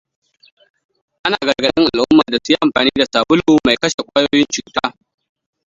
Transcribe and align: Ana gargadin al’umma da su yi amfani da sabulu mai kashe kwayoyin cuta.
Ana 1.25 1.37
gargadin 1.47 1.85
al’umma 1.93 2.23
da 2.31 2.37
su 2.43 2.49
yi 2.51 2.57
amfani 2.65 2.89
da 2.99 3.05
sabulu 3.13 3.53
mai 3.65 3.75
kashe 3.81 4.01
kwayoyin 4.07 4.53
cuta. 4.53 4.85